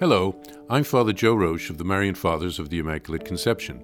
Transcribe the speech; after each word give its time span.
Hello, 0.00 0.40
I'm 0.70 0.84
Father 0.84 1.12
Joe 1.12 1.34
Roesch 1.34 1.70
of 1.70 1.78
the 1.78 1.84
Marian 1.84 2.14
Fathers 2.14 2.60
of 2.60 2.70
the 2.70 2.78
Immaculate 2.78 3.24
Conception. 3.24 3.82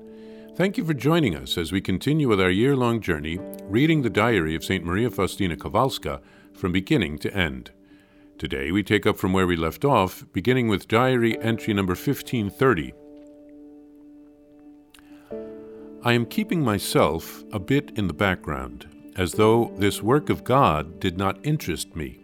Thank 0.55 0.79
you 0.79 0.85
for 0.85 0.95
joining 0.95 1.35
us 1.35 1.59
as 1.59 1.73
we 1.73 1.81
continue 1.81 2.29
with 2.29 2.41
our 2.41 2.51
year 2.51 2.77
long 2.77 3.01
journey 3.01 3.41
reading 3.65 4.03
the 4.03 4.11
diary 4.11 4.55
of 4.55 4.63
St. 4.63 4.85
Maria 4.85 5.11
Faustina 5.11 5.57
Kowalska 5.57 6.21
from 6.53 6.71
beginning 6.71 7.19
to 7.19 7.37
end. 7.37 7.73
Today 8.39 8.71
we 8.71 8.85
take 8.85 9.07
up 9.07 9.17
from 9.19 9.33
where 9.33 9.49
we 9.49 9.57
left 9.57 9.85
off, 9.85 10.25
beginning 10.33 10.69
with 10.69 10.87
diary 10.87 11.37
entry 11.41 11.75
number 11.75 11.95
1530. 11.95 12.93
I 16.05 16.13
am 16.13 16.27
keeping 16.27 16.63
myself 16.63 17.43
a 17.53 17.59
bit 17.59 17.91
in 17.97 18.07
the 18.07 18.15
background, 18.15 18.87
as 19.17 19.33
though 19.33 19.75
this 19.79 20.01
work 20.01 20.31
of 20.31 20.45
God 20.45 21.01
did 21.01 21.19
not 21.19 21.45
interest 21.45 21.97
me. 21.97 22.21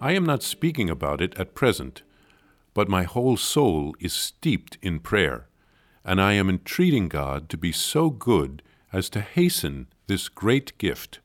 I 0.00 0.12
am 0.12 0.24
not 0.24 0.42
speaking 0.42 0.88
about 0.88 1.20
it 1.20 1.38
at 1.38 1.54
present 1.54 2.04
but 2.74 2.88
my 2.88 3.02
whole 3.02 3.36
soul 3.36 3.94
is 4.00 4.12
steeped 4.12 4.78
in 4.82 5.00
prayer, 5.00 5.48
and 6.04 6.20
I 6.20 6.32
am 6.32 6.48
entreating 6.48 7.08
God 7.08 7.48
to 7.50 7.56
be 7.56 7.72
so 7.72 8.10
good 8.10 8.62
as 8.92 9.08
to 9.10 9.20
hasten 9.20 9.86
this 10.06 10.28
great 10.28 10.76
gift, 10.78 11.20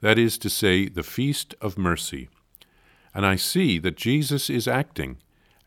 that 0.00 0.18
is 0.18 0.38
to 0.38 0.50
say, 0.50 0.88
the 0.88 1.02
feast 1.02 1.54
of 1.60 1.78
mercy. 1.78 2.28
And 3.14 3.24
I 3.24 3.36
see 3.36 3.78
that 3.78 3.96
Jesus 3.96 4.50
is 4.50 4.66
acting 4.66 5.18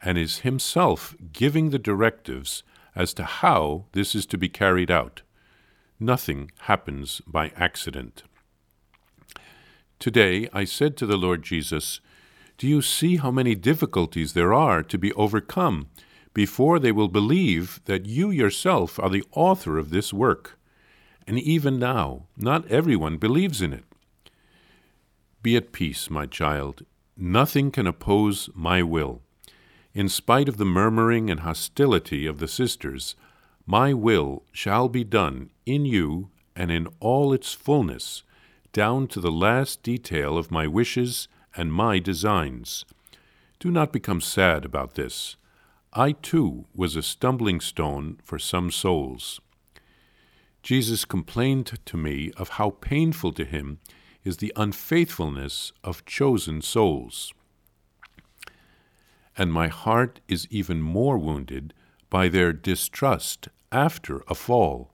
and 0.02 0.18
is 0.18 0.40
himself 0.40 1.16
giving 1.32 1.70
the 1.70 1.80
directives 1.80 2.64
as 2.96 3.14
to 3.14 3.24
how 3.24 3.86
this 3.92 4.16
is 4.16 4.26
to 4.28 4.38
be 4.38 4.50
carried 4.50 4.92
out. 4.92 5.22
Nothing 6.00 6.52
happens 6.62 7.22
by 7.26 7.52
accident. 7.56 8.24
Today 10.00 10.50
I 10.54 10.66
said 10.66 10.98
to 10.98 11.06
the 11.06 11.18
Lord 11.18 11.44
Jesus, 11.44 12.02
do 12.58 12.68
you 12.68 12.82
see 12.82 13.18
how 13.18 13.32
many 13.32 13.56
difficulties 13.56 14.34
there 14.34 14.54
are 14.54 14.82
to 14.84 14.98
be 14.98 15.12
overcome 15.14 15.88
before 16.34 16.80
they 16.80 16.92
will 16.92 17.08
believe 17.08 17.82
that 17.86 18.06
you 18.06 18.30
yourself 18.30 19.00
are 19.00 19.10
the 19.10 19.26
author 19.32 19.78
of 19.78 19.90
this 19.90 20.14
work? 20.14 20.58
And 21.28 21.40
even 21.40 21.80
now, 21.80 22.28
not 22.38 22.70
everyone 22.72 23.18
believes 23.18 23.62
in 23.62 23.74
it. 23.74 23.84
Be 25.42 25.56
at 25.56 25.72
peace, 25.72 26.10
my 26.10 26.26
child. 26.26 26.86
Nothing 27.18 27.72
can 27.72 27.88
oppose 27.88 28.50
my 28.54 28.84
will. 28.84 29.22
In 29.94 30.10
spite 30.10 30.50
of 30.50 30.58
the 30.58 30.66
murmuring 30.66 31.30
and 31.30 31.42
hostility 31.42 32.26
of 32.26 32.40
the 32.40 32.48
sisters, 32.48 33.16
my 33.66 33.94
will 33.94 34.44
shall 34.52 34.90
be 34.90 35.04
done 35.04 35.50
in 35.66 35.86
you 35.86 36.30
and 36.56 36.72
in 36.72 36.88
all 37.00 37.34
its 37.34 37.54
fullness, 37.54 38.24
down 38.72 39.08
to 39.08 39.20
the 39.20 39.32
last 39.32 39.84
detail 39.84 40.38
of 40.38 40.52
my 40.52 40.68
wishes 40.68 41.28
and 41.56 41.72
my 41.72 42.00
designs. 42.00 42.86
Do 43.60 43.72
not 43.72 43.94
become 43.94 44.22
sad 44.22 44.66
about 44.66 44.96
this. 44.96 45.38
I 45.94 46.12
too 46.12 46.66
was 46.74 46.96
a 46.96 47.02
stumbling 47.02 47.62
stone 47.62 48.20
for 48.24 48.38
some 48.38 48.70
souls. 48.70 49.40
Jesus 50.62 51.06
complained 51.06 51.80
to 51.86 51.96
me 51.96 52.32
of 52.38 52.50
how 52.50 52.72
painful 52.72 53.32
to 53.34 53.46
him 53.46 53.80
is 54.24 54.38
the 54.38 54.52
unfaithfulness 54.56 55.72
of 55.84 56.06
chosen 56.06 56.62
souls. 56.62 57.34
And 59.38 59.54
my 59.54 59.68
heart 59.68 60.20
is 60.28 60.48
even 60.50 60.82
more 60.82 61.18
wounded 61.18 61.74
by 62.10 62.30
their 62.30 62.52
distrust 62.52 63.48
after 63.72 64.24
a 64.28 64.36
fall. 64.36 64.92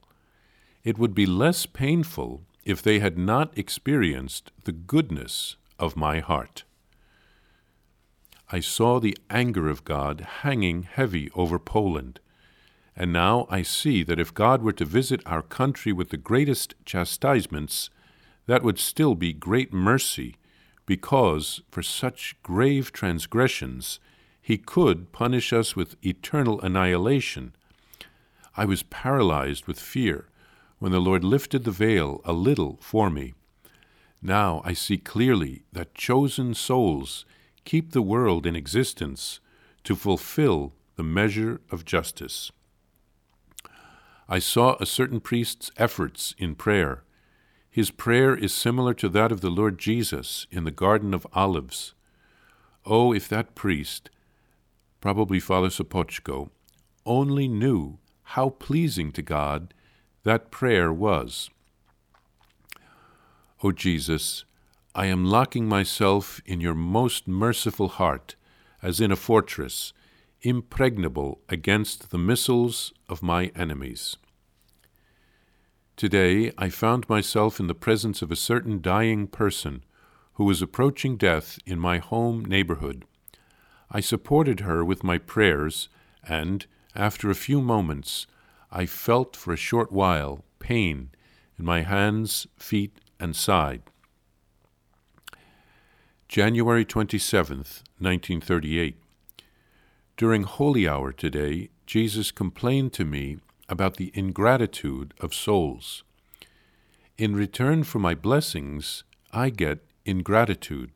It 0.83 0.97
would 0.97 1.15
be 1.15 1.25
less 1.25 1.65
painful 1.65 2.43
if 2.65 2.81
they 2.81 2.99
had 2.99 3.17
not 3.17 3.57
experienced 3.57 4.51
the 4.65 4.71
goodness 4.71 5.55
of 5.81 5.97
my 5.97 6.19
heart. 6.19 6.63
I 8.51 8.59
saw 8.59 8.99
the 8.99 9.17
anger 9.29 9.69
of 9.69 9.83
God 9.83 10.27
hanging 10.41 10.83
heavy 10.83 11.29
over 11.35 11.57
Poland, 11.57 12.19
and 12.95 13.11
now 13.11 13.47
I 13.49 13.61
see 13.61 14.03
that 14.03 14.19
if 14.19 14.33
God 14.33 14.61
were 14.61 14.73
to 14.73 14.85
visit 14.85 15.21
our 15.25 15.41
country 15.41 15.91
with 15.91 16.09
the 16.09 16.17
greatest 16.17 16.75
chastisements, 16.85 17.89
that 18.45 18.63
would 18.63 18.79
still 18.79 19.15
be 19.15 19.33
great 19.33 19.73
mercy, 19.73 20.35
because 20.85 21.61
for 21.71 21.81
such 21.81 22.35
grave 22.43 22.91
transgressions 22.91 23.99
he 24.41 24.57
could 24.57 25.11
punish 25.11 25.53
us 25.53 25.75
with 25.75 25.95
eternal 26.05 26.59
annihilation. 26.61 27.53
I 28.57 28.65
was 28.65 28.83
paralyzed 28.83 29.65
with 29.67 29.79
fear 29.79 30.27
when 30.79 30.91
the 30.91 30.99
Lord 30.99 31.23
lifted 31.23 31.63
the 31.63 31.71
veil 31.71 32.21
a 32.25 32.33
little 32.33 32.77
for 32.81 33.09
me. 33.09 33.33
Now 34.21 34.61
I 34.63 34.73
see 34.73 34.97
clearly 34.97 35.63
that 35.73 35.95
chosen 35.95 36.53
souls 36.53 37.25
keep 37.65 37.91
the 37.91 38.01
world 38.01 38.45
in 38.45 38.55
existence 38.55 39.39
to 39.83 39.95
fulfill 39.95 40.73
the 40.95 41.03
measure 41.03 41.61
of 41.71 41.85
justice. 41.85 42.51
I 44.29 44.39
saw 44.39 44.77
a 44.79 44.85
certain 44.85 45.19
priest's 45.19 45.71
efforts 45.77 46.35
in 46.37 46.55
prayer. 46.55 47.03
His 47.69 47.89
prayer 47.89 48.35
is 48.35 48.53
similar 48.53 48.93
to 48.95 49.09
that 49.09 49.31
of 49.31 49.41
the 49.41 49.49
Lord 49.49 49.79
Jesus 49.79 50.45
in 50.51 50.63
the 50.63 50.71
Garden 50.71 51.13
of 51.13 51.27
Olives. 51.33 51.93
Oh, 52.85 53.13
if 53.13 53.27
that 53.29 53.55
priest, 53.55 54.09
probably 54.99 55.39
Father 55.39 55.69
Sopoćko, 55.69 56.49
only 57.05 57.47
knew 57.47 57.97
how 58.23 58.49
pleasing 58.49 59.11
to 59.13 59.21
God 59.21 59.73
that 60.23 60.51
prayer 60.51 60.93
was. 60.93 61.49
O 63.63 63.71
Jesus, 63.71 64.43
I 64.95 65.05
am 65.05 65.23
locking 65.23 65.67
myself 65.67 66.41
in 66.47 66.61
your 66.61 66.73
most 66.73 67.27
merciful 67.27 67.89
heart, 67.89 68.35
as 68.81 68.99
in 68.99 69.11
a 69.11 69.15
fortress, 69.15 69.93
impregnable 70.41 71.41
against 71.47 72.09
the 72.09 72.17
missiles 72.17 72.91
of 73.07 73.21
my 73.21 73.51
enemies. 73.55 74.17
Today 75.95 76.51
I 76.57 76.69
found 76.69 77.07
myself 77.07 77.59
in 77.59 77.67
the 77.67 77.75
presence 77.75 78.23
of 78.23 78.31
a 78.31 78.35
certain 78.35 78.81
dying 78.81 79.27
person 79.27 79.83
who 80.33 80.45
was 80.45 80.63
approaching 80.63 81.15
death 81.15 81.59
in 81.63 81.77
my 81.77 81.99
home 81.99 82.43
neighborhood. 82.43 83.05
I 83.91 83.99
supported 83.99 84.61
her 84.61 84.83
with 84.83 85.03
my 85.03 85.19
prayers, 85.19 85.87
and, 86.27 86.65
after 86.95 87.29
a 87.29 87.35
few 87.35 87.61
moments, 87.61 88.25
I 88.71 88.87
felt 88.87 89.35
for 89.35 89.53
a 89.53 89.57
short 89.57 89.91
while 89.91 90.45
pain 90.57 91.11
in 91.59 91.65
my 91.65 91.81
hands, 91.81 92.47
feet, 92.57 92.97
and 93.21 93.35
side. 93.35 93.83
January 96.27 96.83
27th, 96.83 97.83
1938. 97.99 98.95
During 100.17 100.43
Holy 100.43 100.87
Hour 100.87 101.11
today, 101.11 101.69
Jesus 101.85 102.31
complained 102.31 102.93
to 102.93 103.05
me 103.05 103.37
about 103.69 103.97
the 103.97 104.11
ingratitude 104.13 105.13
of 105.19 105.33
souls. 105.33 106.03
In 107.17 107.35
return 107.35 107.83
for 107.83 107.99
my 107.99 108.15
blessings, 108.15 109.03
I 109.31 109.49
get 109.49 109.79
ingratitude. 110.05 110.91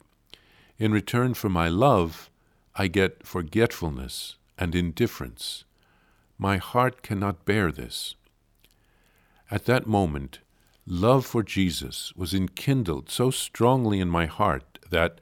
In 0.78 0.92
return 0.92 1.34
for 1.34 1.50
my 1.50 1.69
love, 1.69 2.30
I 2.75 2.88
get 2.88 3.25
forgetfulness 3.25 4.36
and 4.57 4.74
indifference. 4.74 5.63
My 6.38 6.57
heart 6.57 7.02
cannot 7.02 7.46
bear 7.46 7.72
this. 7.72 8.16
At 9.52 9.66
that 9.66 9.86
moment, 9.86 10.40
love 10.88 11.25
for 11.25 11.41
Jesus 11.41 12.13
was 12.16 12.34
enkindled 12.34 13.09
so 13.09 13.31
strongly 13.31 14.00
in 14.00 14.09
my 14.09 14.25
heart 14.25 14.79
that, 14.91 15.19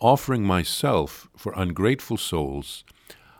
offering 0.00 0.44
myself 0.44 1.28
for 1.36 1.52
ungrateful 1.56 2.16
souls, 2.16 2.84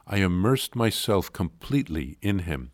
I 0.06 0.18
immersed 0.18 0.74
myself 0.74 1.32
completely 1.32 2.18
in 2.22 2.40
Him. 2.40 2.72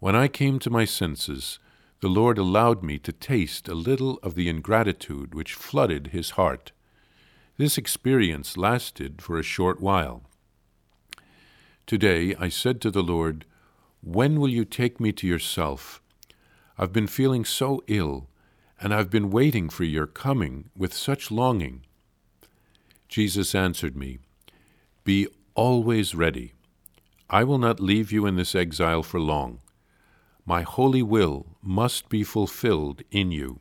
When 0.00 0.14
I 0.14 0.28
came 0.28 0.58
to 0.60 0.70
my 0.70 0.84
senses, 0.84 1.58
the 2.00 2.08
Lord 2.08 2.38
allowed 2.38 2.82
me 2.82 2.98
to 2.98 3.12
taste 3.12 3.68
a 3.68 3.74
little 3.74 4.18
of 4.22 4.34
the 4.34 4.48
ingratitude 4.48 5.34
which 5.34 5.54
flooded 5.54 6.08
His 6.08 6.30
heart. 6.30 6.72
This 7.56 7.78
experience 7.78 8.56
lasted 8.56 9.20
for 9.22 9.38
a 9.38 9.42
short 9.42 9.80
while. 9.80 10.22
Today 11.86 12.34
I 12.38 12.48
said 12.48 12.80
to 12.82 12.90
the 12.90 13.02
Lord, 13.02 13.46
When 14.02 14.38
will 14.38 14.50
you 14.50 14.64
take 14.64 15.00
me 15.00 15.10
to 15.12 15.26
yourself? 15.26 16.02
I've 16.78 16.92
been 16.92 17.08
feeling 17.08 17.44
so 17.44 17.82
ill, 17.88 18.28
and 18.80 18.94
I've 18.94 19.10
been 19.10 19.30
waiting 19.30 19.68
for 19.68 19.82
your 19.82 20.06
coming 20.06 20.70
with 20.76 20.94
such 20.94 21.32
longing. 21.32 21.84
Jesus 23.08 23.52
answered 23.52 23.96
me, 23.96 24.18
Be 25.02 25.26
always 25.56 26.14
ready. 26.14 26.52
I 27.28 27.42
will 27.42 27.58
not 27.58 27.80
leave 27.80 28.12
you 28.12 28.26
in 28.26 28.36
this 28.36 28.54
exile 28.54 29.02
for 29.02 29.18
long. 29.18 29.58
My 30.46 30.62
holy 30.62 31.02
will 31.02 31.56
must 31.60 32.08
be 32.08 32.22
fulfilled 32.22 33.02
in 33.10 33.32
you. 33.32 33.58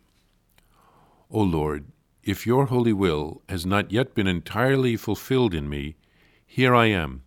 O 1.31 1.41
Lord, 1.41 1.87
if 2.23 2.45
your 2.45 2.67
holy 2.67 2.93
will 2.93 3.41
has 3.49 3.65
not 3.65 3.91
yet 3.91 4.13
been 4.13 4.27
entirely 4.27 4.95
fulfilled 4.95 5.55
in 5.55 5.67
me, 5.67 5.95
here 6.45 6.75
I 6.75 6.85
am, 6.85 7.23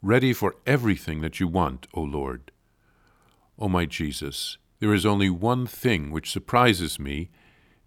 ready 0.00 0.32
for 0.32 0.56
everything 0.66 1.20
that 1.20 1.38
you 1.38 1.48
want, 1.48 1.86
O 1.92 2.00
Lord. 2.00 2.50
O 3.58 3.68
my 3.68 3.84
Jesus, 3.84 4.56
there 4.84 4.92
is 4.92 5.06
only 5.06 5.30
one 5.30 5.66
thing 5.66 6.10
which 6.10 6.30
surprises 6.30 6.98
me, 6.98 7.30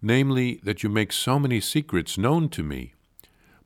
namely, 0.02 0.58
that 0.64 0.82
you 0.82 0.88
make 0.88 1.12
so 1.12 1.38
many 1.38 1.60
secrets 1.60 2.18
known 2.18 2.48
to 2.48 2.64
me. 2.64 2.92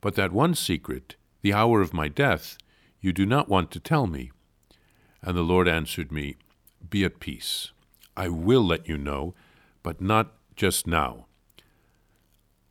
But 0.02 0.16
that 0.16 0.34
one 0.34 0.54
secret, 0.54 1.16
the 1.40 1.54
hour 1.54 1.80
of 1.80 1.94
my 1.94 2.08
death, 2.08 2.58
you 3.00 3.10
do 3.10 3.24
not 3.24 3.48
want 3.48 3.70
to 3.70 3.80
tell 3.80 4.06
me. 4.06 4.32
And 5.22 5.34
the 5.34 5.40
Lord 5.40 5.66
answered 5.66 6.12
me, 6.12 6.36
Be 6.90 7.06
at 7.06 7.20
peace. 7.20 7.70
I 8.14 8.28
will 8.28 8.66
let 8.66 8.86
you 8.86 8.98
know, 8.98 9.34
but 9.82 10.02
not 10.02 10.34
just 10.54 10.86
now. 10.86 11.24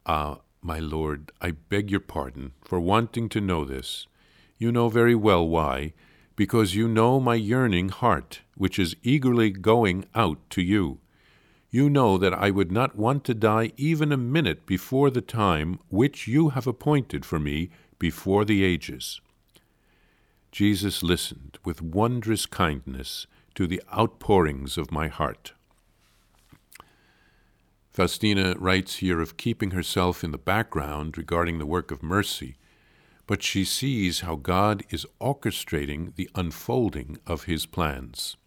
Ah, 0.06 0.42
my 0.62 0.78
Lord, 0.78 1.32
I 1.42 1.54
beg 1.54 1.90
your 1.90 2.02
pardon 2.02 2.52
for 2.64 2.80
wanting 2.80 3.30
to 3.30 3.42
know 3.42 3.66
this. 3.66 4.06
You 4.60 4.72
know 4.72 4.90
very 4.90 5.16
well 5.16 5.48
why, 5.48 5.94
because 6.36 6.76
you 6.76 6.88
know 6.88 7.20
my 7.20 7.34
yearning 7.34 7.90
heart, 7.90 8.42
which 8.62 8.78
is 8.78 8.96
eagerly 9.02 9.50
going 9.50 10.06
out 10.14 10.38
to 10.52 10.62
you. 10.62 11.00
You 11.72 11.90
know 11.90 12.20
that 12.20 12.36
I 12.36 12.52
would 12.52 12.72
not 12.72 12.96
want 12.96 13.24
to 13.24 13.34
die 13.34 13.72
even 13.76 14.12
a 14.12 14.18
minute 14.18 14.68
before 14.68 15.10
the 15.10 15.20
time 15.20 15.80
which 15.90 16.28
you 16.28 16.50
have 16.50 16.68
appointed 16.68 17.26
for 17.26 17.40
me 17.40 17.72
before 17.98 18.46
the 18.46 18.64
ages. 18.64 19.20
Jesus 20.52 21.02
listened 21.02 21.58
with 21.66 21.82
wondrous 21.82 22.46
kindness 22.46 23.26
to 23.56 23.66
the 23.66 23.82
outpourings 23.92 24.78
of 24.78 24.92
my 24.92 25.08
heart. 25.08 25.54
Faustina 27.90 28.54
writes 28.60 28.98
here 28.98 29.20
of 29.20 29.38
keeping 29.38 29.72
herself 29.72 30.24
in 30.24 30.30
the 30.30 30.38
background 30.38 31.18
regarding 31.18 31.58
the 31.58 31.66
work 31.66 31.90
of 31.90 32.04
mercy, 32.04 32.58
but 33.26 33.42
she 33.42 33.66
sees 33.66 34.20
how 34.20 34.36
God 34.36 34.84
is 34.92 35.08
orchestrating 35.20 36.14
the 36.14 36.30
unfolding 36.36 37.18
of 37.26 37.46
his 37.46 37.66
plans. 37.66 38.38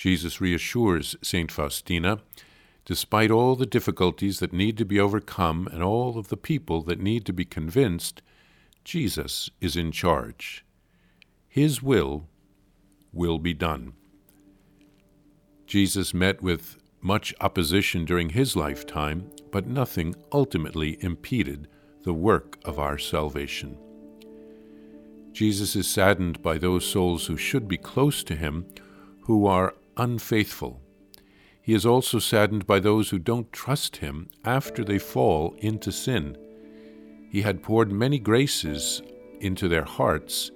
Jesus 0.00 0.40
reassures 0.40 1.14
St. 1.20 1.52
Faustina 1.52 2.20
despite 2.86 3.30
all 3.30 3.54
the 3.54 3.66
difficulties 3.66 4.38
that 4.38 4.50
need 4.50 4.78
to 4.78 4.86
be 4.86 4.98
overcome 4.98 5.68
and 5.70 5.82
all 5.82 6.18
of 6.18 6.28
the 6.28 6.38
people 6.38 6.80
that 6.84 6.98
need 6.98 7.26
to 7.26 7.34
be 7.34 7.44
convinced, 7.44 8.22
Jesus 8.82 9.50
is 9.60 9.76
in 9.76 9.92
charge. 9.92 10.64
His 11.46 11.82
will 11.82 12.26
will 13.12 13.38
be 13.38 13.52
done. 13.52 13.92
Jesus 15.66 16.14
met 16.14 16.40
with 16.40 16.78
much 17.02 17.34
opposition 17.42 18.06
during 18.06 18.30
his 18.30 18.56
lifetime, 18.56 19.30
but 19.52 19.66
nothing 19.66 20.14
ultimately 20.32 20.96
impeded 21.02 21.68
the 22.04 22.14
work 22.14 22.58
of 22.64 22.78
our 22.78 22.96
salvation. 22.96 23.76
Jesus 25.32 25.76
is 25.76 25.86
saddened 25.86 26.40
by 26.40 26.56
those 26.56 26.86
souls 26.86 27.26
who 27.26 27.36
should 27.36 27.68
be 27.68 27.76
close 27.76 28.24
to 28.24 28.34
him 28.34 28.64
who 29.24 29.46
are 29.46 29.74
unfaithful. 29.96 30.80
He 31.62 31.74
is 31.74 31.86
also 31.86 32.18
saddened 32.18 32.66
by 32.66 32.80
those 32.80 33.10
who 33.10 33.18
don't 33.18 33.52
trust 33.52 33.96
him 33.96 34.30
after 34.44 34.84
they 34.84 34.98
fall 34.98 35.54
into 35.58 35.92
sin. 35.92 36.36
He 37.30 37.42
had 37.42 37.62
poured 37.62 37.92
many 37.92 38.18
graces 38.18 39.02
into 39.40 39.68
their 39.68 39.84
hearts 39.84 40.50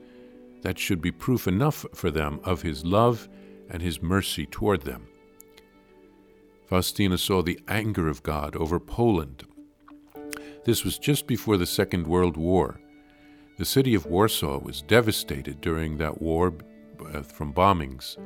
that 0.62 0.78
should 0.78 1.00
be 1.00 1.12
proof 1.12 1.46
enough 1.46 1.84
for 1.94 2.10
them 2.10 2.40
of 2.42 2.62
his 2.62 2.84
love 2.84 3.28
and 3.70 3.82
his 3.82 4.02
mercy 4.02 4.46
toward 4.46 4.82
them. 4.82 5.06
Faustina 6.66 7.18
saw 7.18 7.42
the 7.42 7.60
anger 7.68 8.08
of 8.08 8.22
God 8.22 8.56
over 8.56 8.80
Poland. 8.80 9.44
This 10.64 10.84
was 10.84 10.98
just 10.98 11.26
before 11.26 11.58
the 11.58 11.66
Second 11.66 12.06
World 12.06 12.36
War. 12.36 12.80
The 13.58 13.64
city 13.64 13.94
of 13.94 14.06
Warsaw 14.06 14.58
was 14.58 14.82
devastated 14.82 15.60
during 15.60 15.98
that 15.98 16.20
war 16.20 16.54
uh, 17.12 17.22
from 17.22 17.52
bombings. 17.52 18.16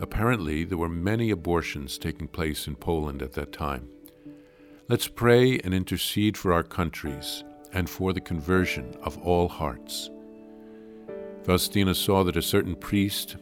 Apparently, 0.00 0.64
there 0.64 0.78
were 0.78 0.88
many 0.88 1.30
abortions 1.30 1.98
taking 1.98 2.26
place 2.26 2.66
in 2.66 2.74
Poland 2.74 3.20
at 3.20 3.34
that 3.34 3.52
time. 3.52 3.88
Let's 4.88 5.06
pray 5.06 5.58
and 5.58 5.74
intercede 5.74 6.36
for 6.36 6.52
our 6.54 6.62
countries 6.62 7.44
and 7.72 7.88
for 7.88 8.12
the 8.12 8.20
conversion 8.20 8.94
of 9.02 9.18
all 9.18 9.48
hearts. 9.48 10.10
Faustina 11.44 11.94
saw 11.94 12.24
that 12.24 12.36
a 12.36 12.42
certain 12.42 12.74
priest, 12.74 13.36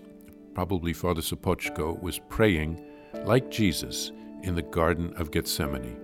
probably 0.53 0.93
Father 0.93 1.21
Sopoćko, 1.21 2.03
was 2.03 2.21
praying, 2.29 2.85
like 3.25 3.51
Jesus, 3.51 4.13
in 4.43 4.55
the 4.55 4.63
Garden 4.63 5.13
of 5.17 5.31
Gethsemane. 5.31 5.99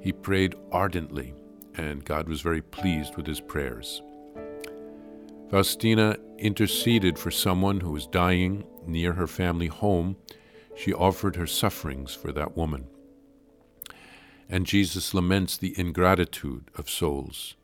He 0.00 0.12
prayed 0.12 0.54
ardently, 0.70 1.34
and 1.76 2.04
God 2.04 2.28
was 2.28 2.40
very 2.40 2.62
pleased 2.62 3.16
with 3.16 3.26
his 3.26 3.40
prayers. 3.40 4.02
Faustina 5.54 6.16
interceded 6.36 7.16
for 7.16 7.30
someone 7.30 7.78
who 7.78 7.92
was 7.92 8.08
dying 8.08 8.64
near 8.88 9.12
her 9.12 9.28
family 9.28 9.68
home. 9.68 10.16
She 10.74 10.92
offered 10.92 11.36
her 11.36 11.46
sufferings 11.46 12.12
for 12.12 12.32
that 12.32 12.56
woman. 12.56 12.88
And 14.48 14.66
Jesus 14.66 15.14
laments 15.14 15.56
the 15.56 15.72
ingratitude 15.78 16.72
of 16.74 16.90
souls. 16.90 17.54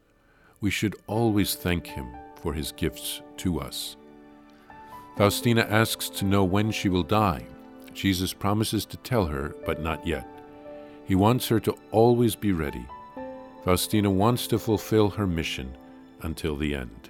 We 0.60 0.70
should 0.70 0.94
always 1.08 1.56
thank 1.56 1.88
him 1.88 2.06
for 2.40 2.54
his 2.54 2.70
gifts 2.70 3.22
to 3.38 3.58
us. 3.58 3.96
Faustina 5.16 5.62
asks 5.62 6.08
to 6.10 6.24
know 6.24 6.44
when 6.44 6.70
she 6.70 6.88
will 6.88 7.02
die. 7.02 7.44
Jesus 7.92 8.32
promises 8.32 8.86
to 8.86 8.98
tell 8.98 9.26
her, 9.26 9.56
but 9.66 9.82
not 9.82 10.06
yet. 10.06 10.28
He 11.06 11.16
wants 11.16 11.48
her 11.48 11.58
to 11.58 11.74
always 11.90 12.36
be 12.36 12.52
ready. 12.52 12.86
Faustina 13.64 14.12
wants 14.12 14.46
to 14.46 14.60
fulfill 14.60 15.10
her 15.10 15.26
mission 15.26 15.76
until 16.22 16.56
the 16.56 16.72
end. 16.72 17.09